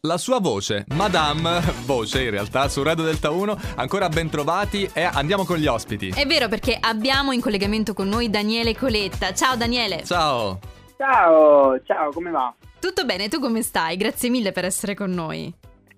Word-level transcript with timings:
La 0.00 0.18
sua 0.18 0.38
voce, 0.38 0.84
Madame, 0.94 1.60
voce 1.84 2.22
in 2.22 2.30
realtà, 2.30 2.68
su 2.68 2.82
Radio 2.82 3.04
Delta 3.04 3.30
1, 3.30 3.58
ancora 3.76 4.08
ben 4.08 4.28
trovati 4.28 4.88
e 4.92 5.02
andiamo 5.02 5.44
con 5.44 5.56
gli 5.56 5.66
ospiti. 5.66 6.10
È 6.10 6.26
vero 6.26 6.48
perché 6.48 6.76
abbiamo 6.78 7.32
in 7.32 7.40
collegamento 7.40 7.94
con 7.94 8.08
noi 8.08 8.30
Daniele 8.30 8.76
Coletta. 8.76 9.32
Ciao 9.32 9.56
Daniele. 9.56 10.04
Ciao. 10.04 10.58
Ciao, 10.96 11.82
ciao, 11.84 12.10
come 12.12 12.30
va? 12.30 12.54
Tutto 12.78 13.04
bene, 13.04 13.28
tu 13.28 13.40
come 13.40 13.62
stai? 13.62 13.96
Grazie 13.96 14.28
mille 14.28 14.52
per 14.52 14.64
essere 14.64 14.94
con 14.94 15.10
noi. 15.10 15.52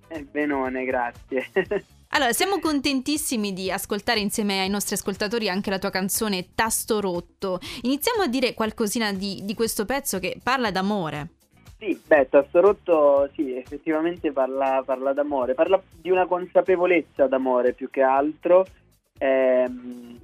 Eh, 0.09 0.23
benone, 0.23 0.85
grazie. 0.85 1.51
Allora, 2.11 2.33
siamo 2.33 2.61
contentissimi 2.61 3.53
di 3.53 3.71
ascoltare 3.71 4.21
insieme 4.21 4.61
ai 4.61 4.71
nostri 4.71 4.95
ascoltatori 4.95 5.51
anche 5.51 5.69
la 5.69 5.79
tua 5.79 5.91
canzone 5.91 6.55
Tasto 6.55 7.01
Rotto. 7.01 7.59
Iniziamo 7.83 8.23
a 8.23 8.27
dire 8.27 8.55
qualcosina 8.55 9.13
di, 9.13 9.43
di 9.45 9.55
questo 9.55 9.85
pezzo 9.85 10.19
che 10.19 10.39
parla 10.43 10.71
d'amore. 10.71 11.36
Sì, 11.79 12.01
beh, 12.07 12.29
Tasto 12.31 12.61
Rotto, 12.61 13.29
sì, 13.35 13.55
effettivamente 13.55 14.33
parla, 14.33 14.83
parla 14.85 15.13
d'amore, 15.13 15.53
parla 15.53 15.81
di 16.01 16.11
una 16.11 16.27
consapevolezza 16.27 17.27
d'amore 17.27 17.75
più 17.75 17.91
che 17.91 18.01
altro, 18.01 18.65
ehm, 19.19 20.19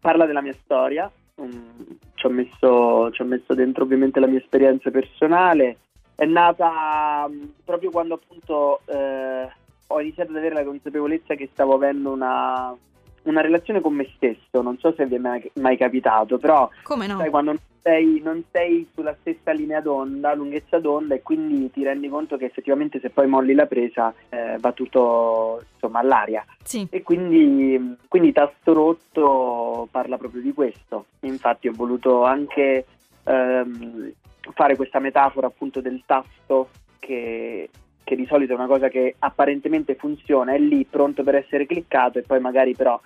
parla 0.00 0.24
della 0.24 0.40
mia 0.40 0.54
storia, 0.62 1.10
um, 1.36 1.98
ci, 2.14 2.26
ho 2.26 2.30
messo, 2.30 3.10
ci 3.10 3.22
ho 3.22 3.24
messo 3.24 3.54
dentro 3.54 3.82
ovviamente 3.82 4.20
la 4.20 4.28
mia 4.28 4.38
esperienza 4.38 4.92
personale, 4.92 5.78
è 6.14 6.26
nata 6.26 7.26
um, 7.28 7.54
proprio 7.64 7.90
quando 7.90 8.14
appunto 8.14 8.82
eh, 8.86 9.48
ho 9.88 10.00
iniziato 10.00 10.30
ad 10.30 10.36
avere 10.36 10.54
la 10.54 10.64
consapevolezza 10.64 11.34
che 11.34 11.48
stavo 11.52 11.74
avendo 11.74 12.12
una, 12.12 12.72
una 13.24 13.40
relazione 13.40 13.80
con 13.80 13.94
me 13.94 14.08
stesso, 14.16 14.62
non 14.62 14.78
so 14.78 14.92
se 14.96 15.06
vi 15.06 15.16
è 15.16 15.18
mai, 15.18 15.50
mai 15.54 15.76
capitato, 15.76 16.38
però 16.38 16.68
Come 16.82 17.06
no? 17.06 17.18
sai, 17.18 17.30
quando 17.30 17.52
non 17.52 17.60
sei, 17.82 18.20
non 18.22 18.42
sei 18.50 18.88
sulla 18.94 19.16
stessa 19.20 19.52
linea 19.52 19.80
d'onda, 19.80 20.34
lunghezza 20.34 20.78
d'onda, 20.78 21.14
e 21.14 21.22
quindi 21.22 21.70
ti 21.70 21.82
rendi 21.82 22.08
conto 22.08 22.36
che 22.36 22.46
effettivamente 22.46 23.00
se 23.00 23.10
poi 23.10 23.26
molli 23.26 23.54
la 23.54 23.66
presa 23.66 24.14
eh, 24.28 24.56
va 24.58 24.72
tutto 24.72 25.62
insomma 25.72 25.98
all'aria. 26.00 26.44
Sì. 26.62 26.86
E 26.90 27.02
quindi, 27.02 27.96
quindi 28.08 28.32
Tasto 28.32 28.72
Rotto 28.72 29.88
parla 29.90 30.16
proprio 30.16 30.42
di 30.42 30.52
questo. 30.52 31.06
Infatti 31.20 31.68
ho 31.68 31.72
voluto 31.74 32.24
anche 32.24 32.86
ehm, 33.24 34.12
fare 34.54 34.76
questa 34.76 34.98
metafora 34.98 35.46
appunto 35.46 35.80
del 35.80 36.02
tasto 36.06 36.68
che, 36.98 37.68
che 38.04 38.16
di 38.16 38.26
solito 38.26 38.52
è 38.52 38.56
una 38.56 38.66
cosa 38.66 38.88
che 38.88 39.14
apparentemente 39.18 39.94
funziona, 39.94 40.52
è 40.52 40.58
lì 40.58 40.84
pronto 40.84 41.22
per 41.22 41.34
essere 41.36 41.66
cliccato 41.66 42.18
e 42.18 42.22
poi 42.22 42.40
magari 42.40 42.74
però 42.74 43.00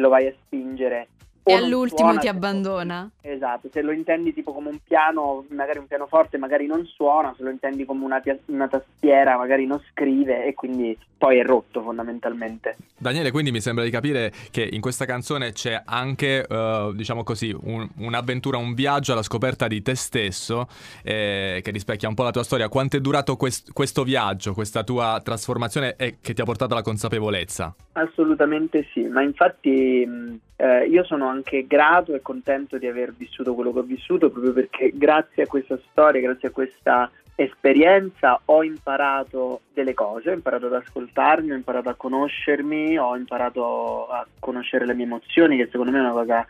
lo 0.00 0.08
vai 0.08 0.26
a 0.26 0.32
spingere 0.32 1.08
E 1.48 1.54
all'ultimo 1.54 2.08
suona, 2.10 2.18
ti 2.20 2.26
se- 2.26 2.32
abbandona. 2.32 3.10
Esatto, 3.20 3.68
se 3.72 3.82
lo 3.82 3.92
intendi 3.92 4.32
tipo 4.32 4.52
come 4.52 4.68
un 4.70 4.78
piano, 4.82 5.44
magari 5.50 5.78
un 5.78 5.86
pianoforte 5.86 6.38
magari 6.38 6.66
non 6.66 6.84
suona, 6.86 7.34
se 7.36 7.42
lo 7.42 7.50
intendi 7.50 7.84
come 7.84 8.04
una, 8.04 8.22
una 8.46 8.68
tastiera 8.68 9.36
magari 9.36 9.66
non 9.66 9.80
scrive 9.90 10.46
e 10.46 10.54
quindi 10.54 10.96
poi 11.18 11.38
è 11.38 11.42
rotto 11.44 11.82
fondamentalmente. 11.82 12.76
Daniele, 12.96 13.30
quindi 13.30 13.50
mi 13.50 13.60
sembra 13.60 13.84
di 13.84 13.90
capire 13.90 14.32
che 14.50 14.66
in 14.70 14.80
questa 14.80 15.04
canzone 15.04 15.52
c'è 15.52 15.82
anche, 15.84 16.46
eh, 16.48 16.92
diciamo 16.94 17.22
così, 17.24 17.54
un- 17.60 17.88
un'avventura, 17.98 18.56
un 18.56 18.74
viaggio 18.74 19.12
alla 19.12 19.22
scoperta 19.22 19.66
di 19.66 19.82
te 19.82 19.94
stesso, 19.94 20.66
eh, 21.02 21.60
che 21.62 21.70
rispecchia 21.70 22.08
un 22.08 22.14
po' 22.14 22.22
la 22.22 22.30
tua 22.30 22.44
storia. 22.44 22.68
Quanto 22.68 22.96
è 22.96 23.00
durato 23.00 23.36
quest- 23.36 23.72
questo 23.72 24.04
viaggio, 24.04 24.54
questa 24.54 24.84
tua 24.84 25.20
trasformazione 25.22 25.94
e 25.96 26.16
che 26.20 26.34
ti 26.34 26.40
ha 26.40 26.44
portato 26.44 26.72
alla 26.72 26.82
consapevolezza? 26.82 27.74
Assolutamente 27.92 28.88
sì, 28.92 29.02
ma 29.02 29.22
infatti 29.22 30.04
mh, 30.06 30.38
eh, 30.60 30.86
io 30.86 31.04
sono 31.04 31.28
anche 31.28 31.66
grato 31.66 32.14
e 32.14 32.20
contento 32.20 32.78
di 32.78 32.86
aver 32.88 33.14
vissuto 33.14 33.54
quello 33.54 33.72
che 33.72 33.78
ho 33.78 33.82
vissuto 33.82 34.30
proprio 34.30 34.52
perché 34.52 34.90
grazie 34.92 35.44
a 35.44 35.46
questa 35.46 35.78
storia, 35.90 36.20
grazie 36.20 36.48
a 36.48 36.50
questa 36.50 37.10
esperienza 37.36 38.40
ho 38.46 38.64
imparato 38.64 39.60
delle 39.72 39.94
cose, 39.94 40.30
ho 40.30 40.34
imparato 40.34 40.66
ad 40.66 40.74
ascoltarmi, 40.74 41.52
ho 41.52 41.54
imparato 41.54 41.88
a 41.88 41.94
conoscermi, 41.94 42.98
ho 42.98 43.16
imparato 43.16 44.08
a 44.08 44.26
conoscere 44.40 44.84
le 44.84 44.94
mie 44.94 45.04
emozioni 45.04 45.56
che 45.56 45.68
secondo 45.70 45.92
me 45.92 45.98
è 45.98 46.00
una 46.00 46.10
cosa 46.10 46.46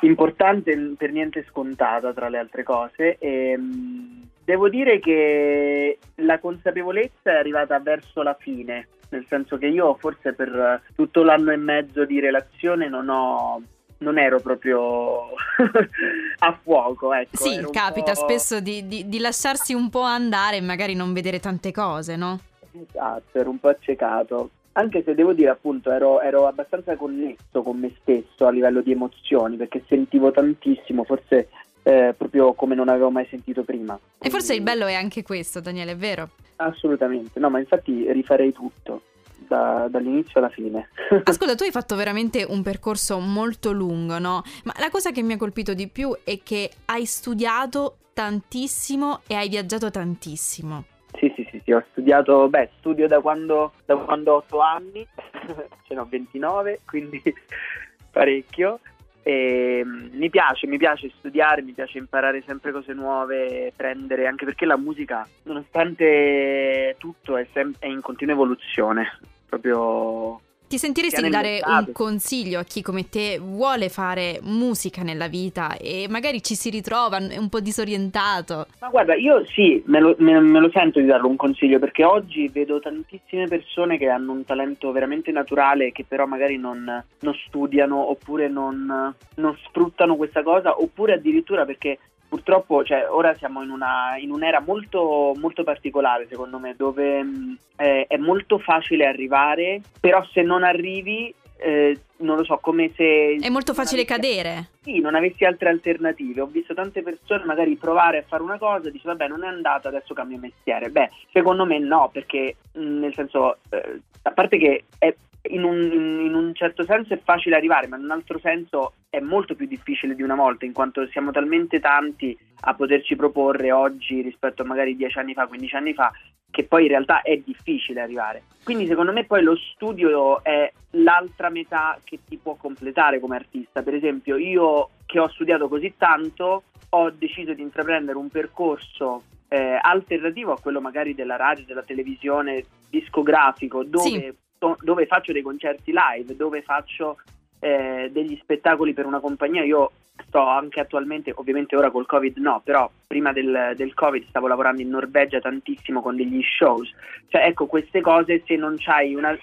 importante, 0.00 0.94
per 0.96 1.12
niente 1.12 1.44
scontata 1.48 2.12
tra 2.12 2.28
le 2.28 2.38
altre 2.38 2.64
cose. 2.64 3.16
E 3.18 3.56
mh, 3.56 4.28
devo 4.44 4.68
dire 4.68 4.98
che 4.98 5.98
la 6.16 6.40
consapevolezza 6.40 7.30
è 7.30 7.36
arrivata 7.36 7.78
verso 7.78 8.22
la 8.22 8.34
fine, 8.34 8.88
nel 9.10 9.24
senso 9.28 9.58
che 9.58 9.66
io 9.66 9.94
forse 9.94 10.32
per 10.32 10.48
eh, 10.54 10.92
tutto 10.94 11.22
l'anno 11.22 11.50
e 11.52 11.56
mezzo 11.56 12.04
di 12.04 12.20
relazione 12.20 12.88
non 12.88 13.08
ho 13.08 13.62
non 14.00 14.16
ero 14.16 14.38
proprio 14.38 15.30
a 16.38 16.58
fuoco, 16.62 17.12
ecco. 17.12 17.36
Sì, 17.36 17.66
capita 17.72 18.14
spesso 18.14 18.60
di, 18.60 18.86
di- 18.86 19.08
di 19.08 19.18
lasciarsi 19.18 19.74
un 19.74 19.90
po' 19.90 20.02
andare 20.02 20.56
e 20.58 20.60
magari 20.60 20.94
non 20.94 21.12
vedere 21.12 21.40
tante 21.40 21.72
cose, 21.72 22.14
no? 22.14 22.38
Esatto, 22.70 23.38
ero 23.38 23.50
un 23.50 23.58
po' 23.58 23.68
accecato. 23.68 24.50
Anche 24.72 25.02
se 25.02 25.14
devo 25.16 25.32
dire, 25.32 25.50
appunto, 25.50 25.90
ero, 25.90 26.20
ero 26.20 26.46
abbastanza 26.46 26.94
connesso 26.94 27.62
con 27.64 27.76
me 27.80 27.92
stesso 28.00 28.46
a 28.46 28.52
livello 28.52 28.80
di 28.82 28.92
emozioni, 28.92 29.56
perché 29.56 29.82
sentivo 29.88 30.30
tantissimo, 30.30 31.02
forse 31.02 31.48
eh, 31.88 32.14
proprio 32.14 32.52
come 32.52 32.74
non 32.74 32.88
avevo 32.90 33.10
mai 33.10 33.26
sentito 33.30 33.62
prima. 33.64 33.98
E 34.18 34.28
forse 34.28 34.52
il 34.54 34.60
Quindi- 34.62 34.80
bello 34.80 34.90
è 34.90 34.94
anche 34.94 35.22
questo, 35.22 35.60
Daniele, 35.60 35.92
è 35.92 35.96
vero? 35.96 36.30
Assolutamente, 36.56 37.40
no, 37.40 37.48
ma 37.48 37.58
infatti 37.60 38.10
rifarei 38.12 38.52
tutto, 38.52 39.02
da- 39.46 39.86
dall'inizio 39.88 40.38
alla 40.40 40.50
fine. 40.50 40.90
Ascolta, 41.24 41.54
tu 41.54 41.62
hai 41.62 41.70
fatto 41.70 41.96
veramente 41.96 42.44
un 42.46 42.62
percorso 42.62 43.18
molto 43.20 43.72
lungo, 43.72 44.18
no? 44.18 44.42
Ma 44.64 44.74
la 44.78 44.90
cosa 44.90 45.12
che 45.12 45.22
mi 45.22 45.32
ha 45.32 45.36
colpito 45.38 45.72
di 45.72 45.88
più 45.88 46.14
è 46.24 46.40
che 46.42 46.70
hai 46.86 47.06
studiato 47.06 47.96
tantissimo 48.12 49.20
e 49.26 49.34
hai 49.36 49.48
viaggiato 49.48 49.90
tantissimo. 49.90 50.84
Sì, 51.18 51.32
sì, 51.36 51.48
sì, 51.50 51.60
sì, 51.64 51.72
ho 51.72 51.82
studiato, 51.92 52.48
beh, 52.48 52.68
studio 52.78 53.08
da 53.08 53.20
quando, 53.20 53.72
da 53.86 53.96
quando 53.96 54.32
ho 54.34 54.36
8 54.36 54.60
anni, 54.60 55.06
ce 55.88 55.94
ne 55.94 56.00
ho 56.00 56.06
29, 56.06 56.80
quindi 56.84 57.22
parecchio. 58.12 58.80
E 59.22 59.82
mm, 59.84 60.16
mi 60.16 60.30
piace, 60.30 60.66
mi 60.66 60.78
piace 60.78 61.10
studiare, 61.18 61.62
mi 61.62 61.72
piace 61.72 61.98
imparare 61.98 62.42
sempre 62.46 62.72
cose 62.72 62.92
nuove, 62.92 63.72
prendere, 63.74 64.26
anche 64.26 64.44
perché 64.44 64.64
la 64.64 64.76
musica, 64.76 65.26
nonostante 65.44 66.96
tutto, 66.98 67.36
è, 67.36 67.46
sem- 67.52 67.74
è 67.78 67.86
in 67.86 68.00
continua 68.00 68.34
evoluzione, 68.34 69.18
proprio 69.48 70.40
Ti 70.68 70.76
sentiresti 70.76 71.22
di 71.22 71.30
dare 71.30 71.60
un 71.64 71.92
consiglio 71.92 72.58
a 72.58 72.62
chi 72.62 72.82
come 72.82 73.08
te 73.08 73.38
vuole 73.38 73.88
fare 73.88 74.38
musica 74.42 75.02
nella 75.02 75.26
vita 75.26 75.78
e 75.78 76.06
magari 76.10 76.42
ci 76.42 76.54
si 76.54 76.68
ritrova 76.68 77.16
è 77.16 77.38
un 77.38 77.48
po' 77.48 77.60
disorientato? 77.60 78.66
Ma 78.80 78.88
guarda, 78.90 79.14
io 79.14 79.46
sì, 79.46 79.82
me 79.86 79.98
lo, 79.98 80.14
me- 80.18 80.40
me 80.40 80.60
lo 80.60 80.68
sento 80.70 81.00
di 81.00 81.06
darlo 81.06 81.26
un 81.26 81.36
consiglio 81.36 81.78
perché 81.78 82.04
oggi 82.04 82.48
vedo 82.48 82.80
tantissime 82.80 83.46
persone 83.46 83.96
che 83.96 84.10
hanno 84.10 84.32
un 84.32 84.44
talento 84.44 84.92
veramente 84.92 85.32
naturale 85.32 85.90
che 85.90 86.04
però 86.06 86.26
magari 86.26 86.58
non, 86.58 86.84
non 87.20 87.34
studiano 87.46 88.10
oppure 88.10 88.48
non, 88.48 89.14
non 89.36 89.58
sfruttano 89.64 90.16
questa 90.16 90.42
cosa 90.42 90.78
oppure 90.78 91.14
addirittura 91.14 91.64
perché 91.64 91.98
purtroppo 92.28 92.84
cioè, 92.84 93.06
ora 93.10 93.34
siamo 93.36 93.62
in, 93.62 93.70
una, 93.70 94.16
in 94.18 94.30
un'era 94.30 94.60
molto, 94.60 95.32
molto 95.36 95.64
particolare 95.64 96.26
secondo 96.28 96.58
me 96.58 96.74
dove 96.76 97.22
mh, 97.22 97.56
è 97.76 98.16
molto 98.18 98.58
facile 98.58 99.06
arrivare 99.06 99.80
però 100.00 100.24
se 100.32 100.42
non 100.42 100.62
arrivi 100.64 101.34
eh, 101.60 101.98
non 102.18 102.36
lo 102.36 102.44
so 102.44 102.58
come 102.58 102.92
se 102.94 103.34
È 103.40 103.48
molto 103.48 103.74
facile 103.74 104.02
avessi- 104.02 104.20
cadere. 104.36 104.68
sì, 104.82 105.00
non 105.00 105.16
avessi 105.16 105.44
altre 105.44 105.68
alternative. 105.70 106.40
Ho 106.42 106.46
visto 106.46 106.72
tante 106.72 107.02
persone 107.02 107.44
magari 107.44 107.74
provare 107.74 108.18
a 108.18 108.24
fare 108.26 108.44
una 108.44 108.58
cosa 108.58 108.86
e 108.86 108.92
dice 108.92 109.08
vabbè 109.08 109.26
non 109.26 109.42
è 109.42 109.48
andata, 109.48 109.88
adesso 109.88 110.14
cambio 110.14 110.38
mestiere. 110.38 110.88
Beh, 110.90 111.10
secondo 111.32 111.64
me 111.64 111.80
no, 111.80 112.10
perché 112.12 112.54
mh, 112.74 112.98
nel 113.00 113.12
senso, 113.14 113.56
eh, 113.70 114.00
a 114.22 114.30
parte 114.30 114.56
che 114.56 114.84
è, 115.00 115.12
in, 115.42 115.62
un, 115.62 115.80
in 115.80 116.34
un 116.34 116.54
certo 116.54 116.84
senso 116.84 117.14
è 117.14 117.20
facile 117.22 117.56
arrivare, 117.56 117.86
ma 117.86 117.96
in 117.96 118.04
un 118.04 118.10
altro 118.10 118.38
senso 118.38 118.94
è 119.08 119.20
molto 119.20 119.54
più 119.54 119.66
difficile 119.66 120.14
di 120.14 120.22
una 120.22 120.34
volta, 120.34 120.64
in 120.64 120.72
quanto 120.72 121.06
siamo 121.08 121.30
talmente 121.30 121.80
tanti 121.80 122.36
a 122.62 122.74
poterci 122.74 123.16
proporre 123.16 123.72
oggi 123.72 124.20
rispetto 124.20 124.62
a 124.62 124.66
magari 124.66 124.96
10 124.96 125.18
anni 125.18 125.34
fa, 125.34 125.46
15 125.46 125.76
anni 125.76 125.94
fa, 125.94 126.12
che 126.50 126.64
poi 126.64 126.82
in 126.82 126.88
realtà 126.88 127.22
è 127.22 127.36
difficile 127.36 128.00
arrivare. 128.00 128.42
Quindi 128.64 128.86
secondo 128.86 129.12
me 129.12 129.24
poi 129.24 129.42
lo 129.42 129.56
studio 129.56 130.42
è 130.42 130.70
l'altra 130.92 131.50
metà 131.50 131.98
che 132.02 132.18
ti 132.26 132.36
può 132.36 132.54
completare 132.54 133.20
come 133.20 133.36
artista. 133.36 133.82
Per 133.82 133.94
esempio, 133.94 134.36
io 134.36 134.90
che 135.06 135.18
ho 135.18 135.28
studiato 135.28 135.68
così 135.68 135.94
tanto, 135.96 136.64
ho 136.90 137.10
deciso 137.10 137.52
di 137.52 137.62
intraprendere 137.62 138.18
un 138.18 138.28
percorso 138.28 139.22
eh, 139.48 139.78
alternativo 139.80 140.52
a 140.52 140.60
quello 140.60 140.80
magari 140.80 141.14
della 141.14 141.36
radio, 141.36 141.64
della 141.64 141.82
televisione, 141.82 142.64
discografico, 142.90 143.84
dove, 143.84 144.08
Sì. 144.08 144.34
Dove 144.80 145.06
faccio 145.06 145.32
dei 145.32 145.42
concerti 145.42 145.92
live, 145.92 146.36
dove 146.36 146.62
faccio 146.62 147.18
eh, 147.60 148.08
degli 148.12 148.38
spettacoli 148.42 148.92
per 148.92 149.06
una 149.06 149.20
compagnia. 149.20 149.64
Io 149.64 149.92
sto 150.26 150.40
anche 150.40 150.80
attualmente, 150.80 151.32
ovviamente 151.34 151.76
ora 151.76 151.90
col 151.90 152.06
Covid 152.06 152.36
no, 152.38 152.60
però 152.64 152.90
prima 153.06 153.32
del, 153.32 153.72
del 153.76 153.94
Covid 153.94 154.26
stavo 154.28 154.48
lavorando 154.48 154.82
in 154.82 154.88
Norvegia 154.88 155.40
tantissimo 155.40 156.02
con 156.02 156.16
degli 156.16 156.42
shows. 156.42 156.92
Cioè, 157.28 157.44
ecco, 157.46 157.66
queste 157.66 158.00
cose 158.00 158.42
se 158.46 158.56
non 158.56 158.74
c'hai 158.78 159.14
una, 159.14 159.36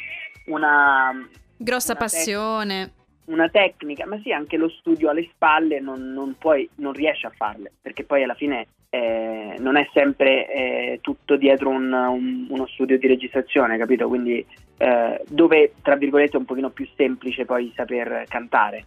una, 0.47 1.12
Grossa 1.57 1.94
Una 1.94 2.00
tec- 2.01 2.11
passione. 2.11 2.91
una 3.25 3.50
tecnica, 3.50 4.06
ma 4.06 4.19
sì, 4.21 4.31
anche 4.31 4.57
lo 4.57 4.69
studio 4.69 5.09
alle 5.09 5.29
spalle 5.31 5.79
non, 5.79 6.11
non 6.11 6.35
puoi, 6.38 6.69
non 6.75 6.91
riesci 6.91 7.25
a 7.25 7.31
farle, 7.35 7.71
perché 7.81 8.03
poi 8.03 8.23
alla 8.23 8.35
fine 8.35 8.68
eh, 8.95 9.56
non 9.59 9.75
è 9.75 9.89
sempre 9.92 10.47
eh, 10.50 11.00
tutto 11.01 11.36
dietro 11.36 11.69
un, 11.69 11.92
un, 11.92 12.45
uno 12.47 12.68
studio 12.68 12.97
di 12.97 13.07
registrazione, 13.07 13.77
capito? 13.77 14.07
Quindi 14.07 14.45
eh, 14.77 15.21
dove, 15.27 15.74
tra 15.81 15.95
virgolette, 15.95 16.38
è 16.38 16.39
un 16.39 16.45
pochino 16.45 16.69
più 16.69 16.88
semplice 16.95 17.44
poi 17.44 17.74
saper 17.75 18.24
cantare. 18.30 18.86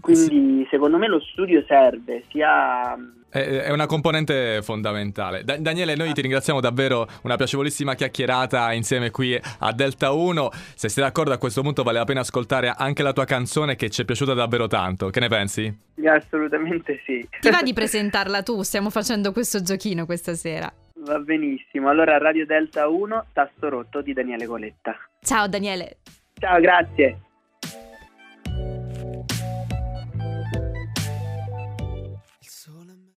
Quindi 0.00 0.66
secondo 0.70 0.96
me 0.96 1.06
lo 1.06 1.20
studio 1.20 1.62
serve 1.66 2.22
sia 2.30 2.96
è 3.32 3.70
una 3.70 3.86
componente 3.86 4.60
fondamentale. 4.60 5.42
Da- 5.42 5.56
Daniele, 5.56 5.94
noi 5.94 6.12
ti 6.12 6.20
ringraziamo 6.20 6.60
davvero, 6.60 7.08
una 7.22 7.36
piacevolissima 7.36 7.94
chiacchierata 7.94 8.74
insieme 8.74 9.10
qui 9.10 9.40
a 9.60 9.72
Delta 9.72 10.12
1. 10.12 10.50
Se 10.74 10.90
sei 10.90 11.02
d'accordo 11.02 11.32
a 11.32 11.38
questo 11.38 11.62
punto 11.62 11.82
vale 11.82 11.96
la 11.96 12.04
pena 12.04 12.20
ascoltare 12.20 12.74
anche 12.76 13.02
la 13.02 13.14
tua 13.14 13.24
canzone 13.24 13.74
che 13.74 13.88
ci 13.88 14.02
è 14.02 14.04
piaciuta 14.04 14.34
davvero 14.34 14.66
tanto. 14.66 15.08
Che 15.08 15.18
ne 15.18 15.28
pensi? 15.28 15.74
Assolutamente 16.06 17.00
sì. 17.04 17.26
Ti 17.40 17.50
va 17.50 17.62
di 17.62 17.72
presentarla 17.72 18.42
tu? 18.42 18.62
Stiamo 18.62 18.90
facendo 18.90 19.32
questo 19.32 19.62
giochino 19.62 20.06
questa 20.06 20.34
sera. 20.34 20.72
Va 20.94 21.18
benissimo. 21.18 21.88
Allora 21.88 22.18
Radio 22.18 22.46
Delta 22.46 22.88
1, 22.88 23.26
Tasto 23.32 23.68
Rotto 23.68 24.02
di 24.02 24.12
Daniele 24.12 24.46
Coletta. 24.46 24.96
Ciao 25.20 25.48
Daniele. 25.48 25.98
Ciao, 26.34 26.60
grazie. 26.60 27.18